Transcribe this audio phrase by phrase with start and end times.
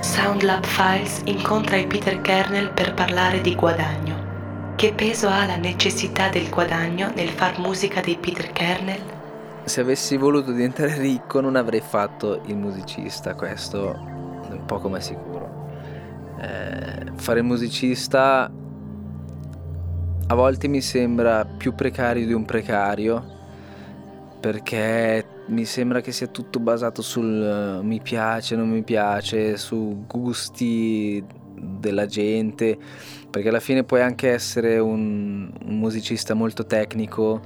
[0.00, 4.74] Soundlab Files incontra il Peter Kernel per parlare di guadagno.
[4.76, 9.02] Che peso ha la necessità del guadagno nel far musica di Peter Kernel?
[9.64, 13.94] Se avessi voluto diventare ricco non avrei fatto il musicista, questo
[14.48, 15.68] un po' come sicuro.
[16.40, 18.50] Eh, fare musicista
[20.30, 23.38] a volte mi sembra più precario di un precario
[24.38, 30.04] perché mi sembra che sia tutto basato sul uh, mi piace, non mi piace, su
[30.06, 32.78] gusti della gente,
[33.28, 37.40] perché alla fine puoi anche essere un, un musicista molto tecnico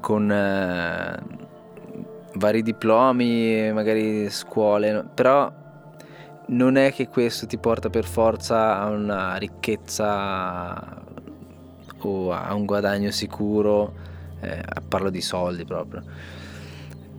[0.00, 1.38] con uh,
[2.34, 5.50] vari diplomi, magari scuole, però
[6.48, 11.06] non è che questo ti porta per forza a una ricchezza
[12.00, 13.92] o a un guadagno sicuro,
[14.40, 16.02] eh, parlo di soldi proprio.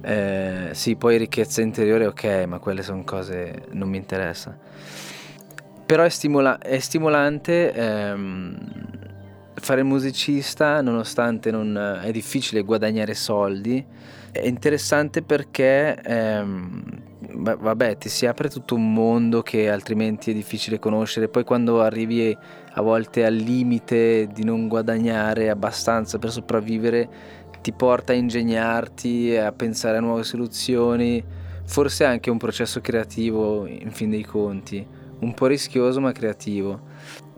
[0.02, 4.58] Eh, sì, poi ricchezza interiore, ok, ma quelle sono cose non mi interessa.
[5.86, 8.58] Però è, stimola- è stimolante ehm,
[9.55, 13.83] fare musicista, nonostante non è difficile guadagnare soldi.
[14.31, 16.98] È interessante perché ehm,
[17.42, 21.30] vabbè, ti si apre tutto un mondo che altrimenti è difficile conoscere.
[21.30, 22.36] Poi quando arrivi
[22.73, 27.10] a volte al limite di non guadagnare abbastanza per sopravvivere,
[27.62, 31.23] ti porta a ingegnarti, a pensare a nuove soluzioni,
[31.66, 34.86] forse anche un processo creativo in fin dei conti,
[35.20, 36.80] un po' rischioso ma creativo.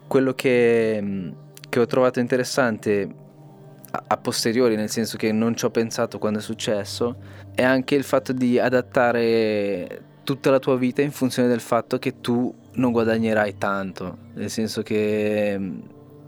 [0.07, 1.33] Quello che,
[1.69, 3.20] che ho trovato interessante
[3.91, 7.15] a, posteriori, nel senso che non ci ho pensato quando è successo,
[7.53, 12.21] è anche il fatto di adattare tutta la tua vita in funzione del fatto che
[12.21, 15.59] tu non guadagnerai tanto, nel senso che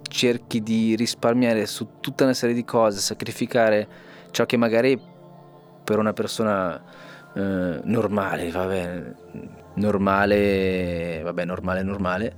[0.02, 3.88] cerchi di risparmiare su tutta una serie di cose, sacrificare
[4.32, 5.00] ciò che magari
[5.84, 6.82] per una persona
[7.34, 9.14] eh, normale, vabbè,
[9.76, 12.36] normale, vabbè, normale, normale,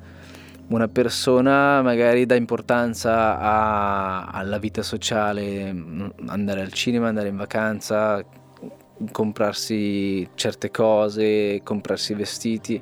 [0.68, 7.38] una persona magari dà importanza a, alla vita sociale, mm, andare al cinema, andare in
[7.38, 8.24] vacanza,
[9.12, 12.82] comprarsi certe cose, comprarsi vestiti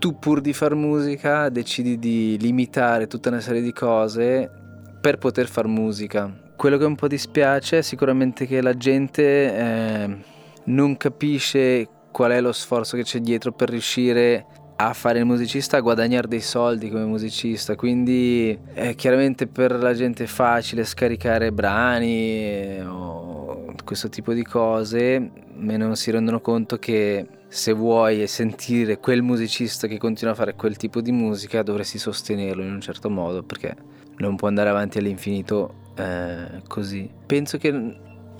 [0.00, 4.50] tu pur di far musica decidi di limitare tutta una serie di cose
[4.98, 6.34] per poter far musica.
[6.56, 9.22] Quello che un po' dispiace è sicuramente che la gente
[9.54, 10.16] eh,
[10.64, 14.46] non capisce qual è lo sforzo che c'è dietro per riuscire
[14.88, 19.92] a fare il musicista, a guadagnare dei soldi come musicista, quindi è chiaramente per la
[19.92, 26.78] gente facile scaricare brani eh, o questo tipo di cose, ma non si rendono conto
[26.78, 31.98] che se vuoi sentire quel musicista che continua a fare quel tipo di musica dovresti
[31.98, 33.74] sostenerlo in un certo modo perché
[34.18, 37.10] non può andare avanti all'infinito eh, così.
[37.26, 37.70] Penso che,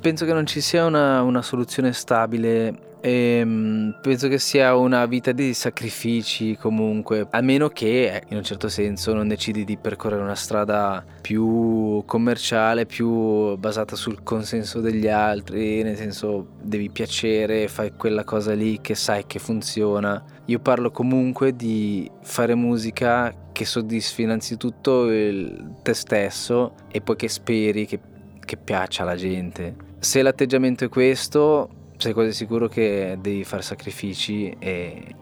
[0.00, 5.06] penso che, non ci sia una, una soluzione stabile e ehm, penso che sia una
[5.06, 10.22] vita di sacrifici comunque, a meno che in un certo senso non decidi di percorrere
[10.22, 17.92] una strada più commerciale, più basata sul consenso degli altri, nel senso devi piacere, fai
[17.96, 20.22] quella cosa lì che sai che funziona.
[20.46, 27.86] Io parlo comunque di fare musica che soddisfi innanzitutto te stesso e poi che speri
[27.86, 28.00] che,
[28.44, 29.88] che piaccia alla gente.
[30.02, 31.68] Se l'atteggiamento è questo,
[31.98, 35.14] sei quasi sicuro che devi fare sacrifici e,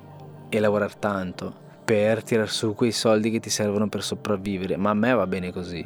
[0.49, 1.53] e lavorare tanto
[1.84, 5.50] per tirar su quei soldi che ti servono per sopravvivere, ma a me va bene
[5.53, 5.84] così.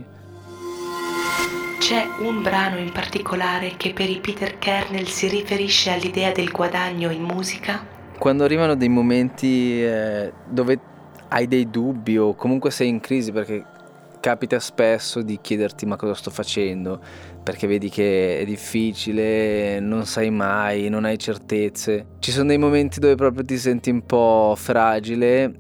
[1.79, 7.11] C'è un brano in particolare che per i Peter Kernel si riferisce all'idea del guadagno
[7.11, 7.87] in musica?
[8.19, 10.79] Quando arrivano dei momenti eh, dove
[11.29, 13.65] hai dei dubbi o comunque sei in crisi perché
[14.23, 17.01] capita spesso di chiederti ma cosa sto facendo
[17.43, 22.07] perché vedi che è difficile, non sai mai, non hai certezze.
[22.21, 25.53] Ci sono dei momenti dove proprio ti senti un po' fragile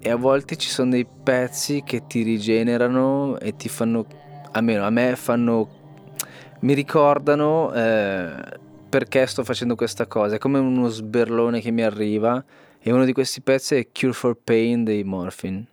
[0.00, 4.06] e a volte ci sono dei pezzi che ti rigenerano e ti fanno,
[4.52, 5.68] almeno a me fanno,
[6.60, 8.32] mi ricordano eh,
[8.88, 10.36] perché sto facendo questa cosa.
[10.36, 12.42] È come uno sberlone che mi arriva
[12.80, 15.66] e uno di questi pezzi è Cure for Pain dei Morphine.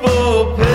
[0.00, 0.69] people.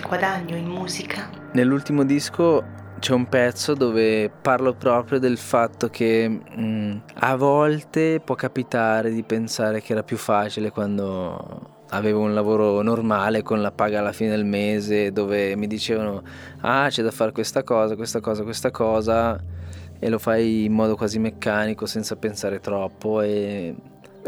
[0.00, 1.28] Guadagno in musica?
[1.52, 2.64] Nell'ultimo disco
[2.98, 9.10] c'è un pezzo dove parlo proprio del fatto che mh, mm, a volte può capitare
[9.10, 14.12] di pensare che era più facile quando avevo un lavoro normale con la paga alla
[14.12, 16.22] fine del mese dove mi dicevano
[16.62, 19.38] ah c'è da fare questa cosa, questa cosa, questa cosa
[19.98, 23.74] e lo fai in modo quasi meccanico senza pensare troppo e,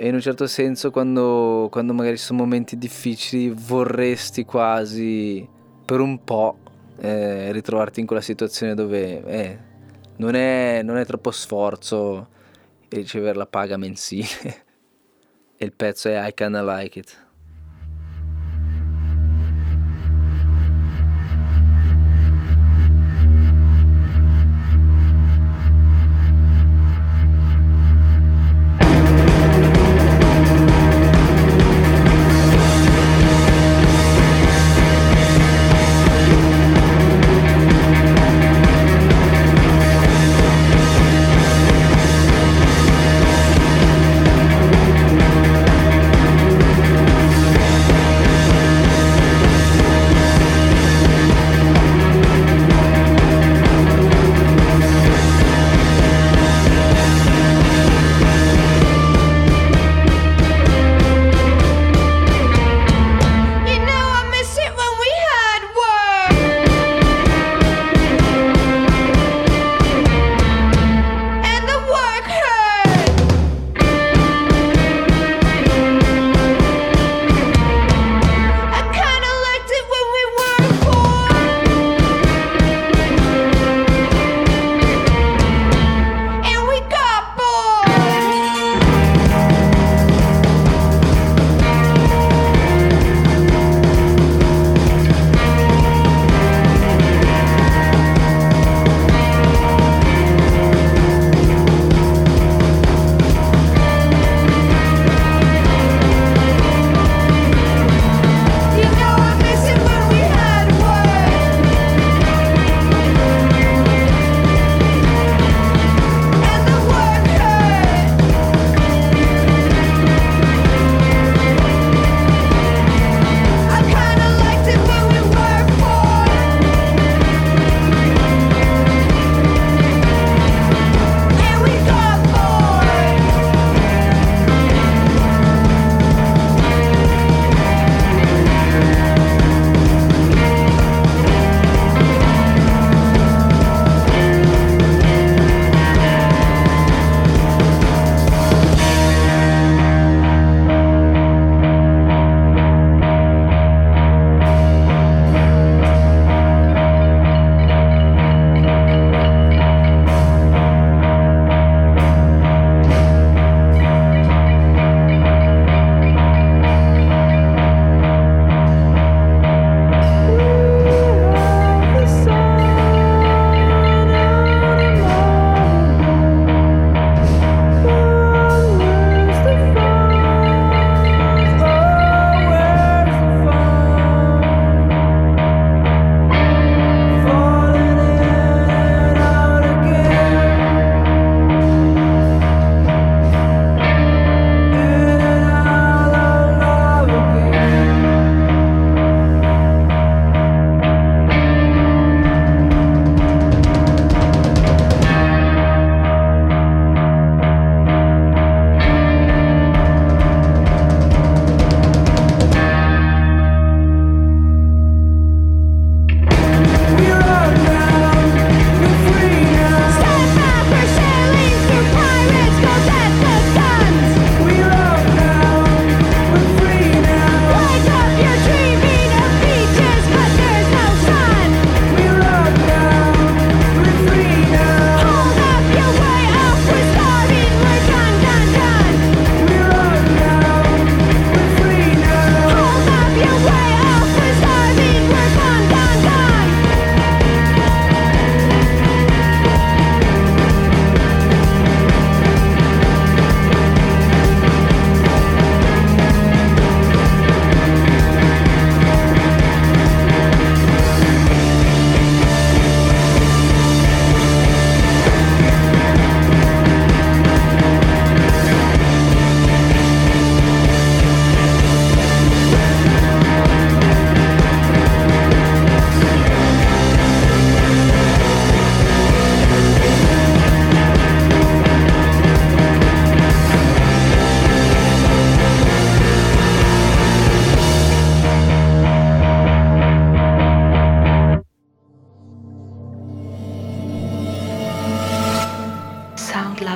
[0.02, 5.46] e in un certo senso quando, quando magari ci sono momenti difficili vorresti quasi
[5.84, 6.56] per un po'
[6.96, 9.58] eh, ritrovarti in quella situazione dove eh,
[10.16, 12.28] non, è, non è troppo sforzo
[12.88, 14.28] ricevere la paga mensile.
[15.58, 17.29] e il pezzo è I kinda like it.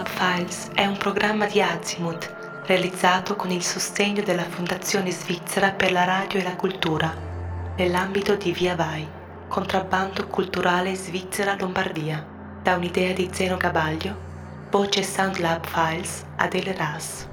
[0.04, 5.92] Soundlab Files è un programma di Azimuth realizzato con il sostegno della Fondazione Svizzera per
[5.92, 7.14] la Radio e la Cultura
[7.76, 9.06] nell'ambito di Via Vai,
[9.48, 12.24] contrabbando culturale Svizzera Lombardia,
[12.62, 14.16] da un'idea di Zeno Gabaglio,
[14.70, 17.26] voce Soundlab Files Adele Ras.